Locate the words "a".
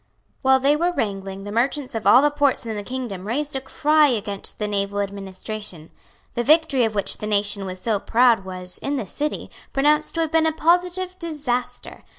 3.55-3.61, 10.47-10.53